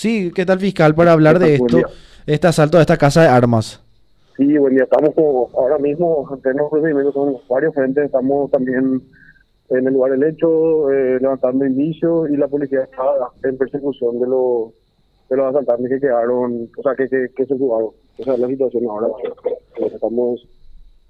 Sí, 0.00 0.32
¿qué 0.34 0.46
tal 0.46 0.58
fiscal? 0.58 0.94
Para 0.94 1.12
hablar 1.12 1.38
de 1.38 1.56
esto, 1.56 1.76
día. 1.76 1.86
este 2.24 2.46
asalto 2.46 2.78
a 2.78 2.80
esta 2.80 2.96
casa 2.96 3.20
de 3.20 3.28
armas. 3.28 3.82
Sí, 4.34 4.56
buen 4.56 4.72
día. 4.72 4.84
Estamos 4.84 5.14
como 5.14 5.50
ahora 5.52 5.76
mismo 5.76 6.26
en 6.32 6.40
pleno 6.40 6.70
procedimiento 6.70 7.12
con 7.12 7.36
varios 7.50 7.74
frentes. 7.74 8.06
Estamos 8.06 8.50
también 8.50 9.02
en 9.68 9.86
el 9.86 9.92
lugar 9.92 10.12
del 10.12 10.22
hecho, 10.22 10.90
eh, 10.90 11.18
levantando 11.20 11.66
indicios 11.66 12.30
y 12.30 12.38
la 12.38 12.48
policía 12.48 12.84
está 12.84 13.02
en 13.46 13.58
persecución 13.58 14.18
de 14.20 14.26
los 14.26 14.70
de 15.28 15.36
los 15.36 15.54
asaltantes 15.54 15.90
que 15.90 16.00
quedaron, 16.00 16.70
o 16.78 16.82
sea, 16.82 16.94
que, 16.94 17.06
que, 17.06 17.26
que 17.36 17.44
se 17.44 17.58
jugaron. 17.58 17.90
Esa 18.16 18.32
es 18.32 18.40
la 18.40 18.48
situación 18.48 18.84
ahora. 18.88 19.08
Estamos 19.76 20.48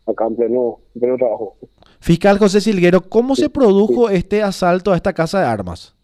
acá 0.04 0.26
en 0.26 0.34
pleno, 0.34 0.78
en 0.96 1.00
pleno 1.00 1.16
trabajo. 1.16 1.56
Fiscal 2.00 2.38
José 2.38 2.60
Silguero, 2.60 3.02
¿cómo 3.02 3.36
se 3.36 3.50
produjo 3.50 4.10
este 4.10 4.42
asalto 4.42 4.90
a 4.92 4.96
esta 4.96 5.12
casa 5.12 5.38
de 5.38 5.46
armas? 5.46 5.94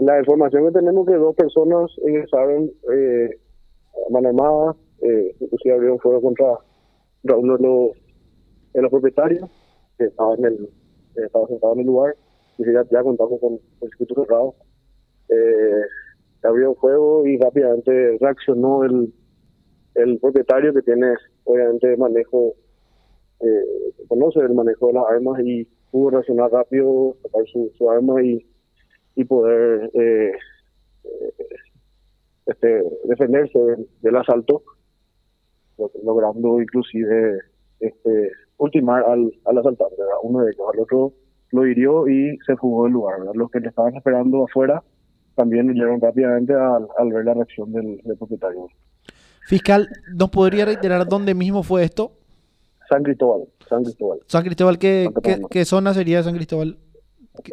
La 0.00 0.18
información 0.18 0.64
que 0.64 0.78
tenemos 0.78 1.06
que 1.06 1.12
dos 1.12 1.36
personas 1.36 1.90
ingresaron 2.06 2.70
eh, 2.90 3.38
armada, 4.14 4.74
eh, 5.02 5.36
inclusive 5.38 5.74
abrieron 5.74 5.98
fuego 5.98 6.22
contra, 6.22 6.58
contra 7.20 7.36
uno 7.36 7.56
de 7.58 7.62
los, 7.62 7.90
de 8.72 8.82
los 8.82 8.90
propietarios 8.90 9.50
que 9.98 10.06
estaba 10.06 10.34
en 10.36 10.44
el 10.46 10.70
estaba 11.16 11.46
sentado 11.48 11.74
en 11.74 11.80
el 11.80 11.86
lugar 11.86 12.16
y 12.56 12.64
ya, 12.64 12.82
ya 12.90 13.02
contamos 13.02 13.38
con 13.40 13.60
el 13.82 13.88
circuito 13.90 14.24
cerrado. 14.24 14.54
Eh, 15.28 15.82
abrieron 16.44 16.76
fuego 16.76 17.26
y 17.26 17.36
rápidamente 17.36 18.16
reaccionó 18.20 18.84
el, 18.84 19.12
el 19.96 20.18
propietario 20.18 20.72
que 20.72 20.80
tiene 20.80 21.12
obviamente 21.44 21.94
manejo, 21.98 22.54
eh, 23.40 23.92
conoce 24.08 24.40
el 24.40 24.54
manejo 24.54 24.86
de 24.86 24.92
las 24.94 25.04
armas 25.10 25.40
y 25.44 25.68
pudo 25.90 26.10
reaccionar 26.10 26.50
rápido, 26.50 27.16
sacar 27.22 27.44
su, 27.52 27.70
su 27.76 27.90
arma 27.90 28.22
y 28.22 28.46
y 29.20 29.24
poder 29.24 29.90
eh, 29.94 30.32
eh, 31.04 31.32
este, 32.46 32.82
defenderse 33.04 33.58
del, 33.58 33.86
del 34.00 34.16
asalto, 34.16 34.62
lo- 35.78 35.90
logrando 36.02 36.60
inclusive 36.60 37.38
este, 37.80 38.30
ultimar 38.58 39.04
al, 39.04 39.32
al 39.44 39.58
asaltante, 39.58 39.96
¿verdad? 39.98 40.14
uno 40.22 40.40
de 40.44 40.52
ellos, 40.52 40.66
al 40.72 40.80
otro 40.80 41.12
lo 41.52 41.66
hirió 41.66 42.08
y 42.08 42.38
se 42.46 42.56
fugó 42.56 42.84
del 42.84 42.92
lugar. 42.92 43.18
¿verdad? 43.20 43.34
Los 43.34 43.50
que 43.50 43.60
le 43.60 43.68
estaban 43.68 43.94
esperando 43.96 44.44
afuera 44.44 44.82
también 45.34 45.68
huyeron 45.70 46.00
rápidamente 46.00 46.52
al, 46.54 46.86
al 46.98 47.12
ver 47.12 47.24
la 47.24 47.34
reacción 47.34 47.72
del, 47.72 48.00
del 48.04 48.16
propietario. 48.16 48.68
Fiscal, 49.46 49.88
¿nos 50.14 50.30
podría 50.30 50.64
reiterar 50.64 51.06
dónde 51.08 51.34
mismo 51.34 51.62
fue 51.62 51.82
esto? 51.82 52.12
San 52.88 53.02
Cristóbal, 53.02 53.48
San 53.68 53.82
Cristóbal. 53.84 54.18
San 54.26 54.42
Cristóbal, 54.44 54.78
¿qué, 54.78 55.08
qué, 55.22 55.40
qué 55.50 55.64
zona 55.64 55.94
sería 55.94 56.22
San 56.22 56.34
Cristóbal? 56.34 56.76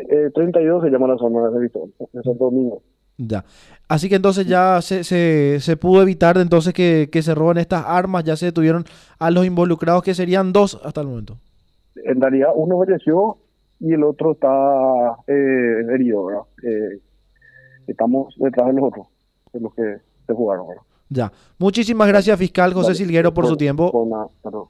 Eh, 0.09 0.31
32 0.33 0.83
se 0.83 0.89
llama 0.89 1.07
la 1.07 1.17
zona 1.17 1.49
de 1.49 1.59
Cristóbal, 1.59 1.91
de 2.11 2.23
Santo 2.23 2.45
Domingo. 2.45 2.81
Ya. 3.17 3.45
Así 3.87 4.09
que 4.09 4.15
entonces 4.15 4.45
ya 4.45 4.81
se, 4.81 5.03
se, 5.03 5.59
se 5.59 5.77
pudo 5.77 6.01
evitar 6.01 6.35
de 6.35 6.43
entonces 6.43 6.73
que, 6.73 7.09
que 7.11 7.21
se 7.21 7.33
roban 7.33 7.57
estas 7.57 7.83
armas, 7.85 8.23
ya 8.23 8.35
se 8.35 8.47
detuvieron 8.47 8.83
a 9.17 9.31
los 9.31 9.45
involucrados, 9.45 10.03
que 10.03 10.13
serían 10.13 10.53
dos 10.53 10.79
hasta 10.83 11.01
el 11.01 11.07
momento. 11.07 11.37
en 11.95 12.21
realidad 12.21 12.49
uno 12.55 12.77
falleció 12.77 13.37
y 13.79 13.93
el 13.93 14.03
otro 14.03 14.33
está 14.33 15.17
eh, 15.27 15.85
herido, 15.93 16.25
¿verdad? 16.25 16.43
Eh, 16.63 16.99
estamos 17.87 18.35
detrás 18.37 18.67
de 18.67 18.73
los 18.73 18.83
otros, 18.83 19.07
de 19.53 19.59
los 19.61 19.73
que 19.73 19.97
se 20.25 20.33
jugaron, 20.33 20.67
¿verdad? 20.67 20.83
Ya. 21.09 21.31
Muchísimas 21.57 22.07
gracias, 22.07 22.37
fiscal 22.37 22.73
José 22.73 22.87
Vale. 22.87 22.95
Silguero, 22.97 23.33
por 23.33 23.47
su 23.47 23.55
tiempo. 23.55 23.91
por. 23.91 24.67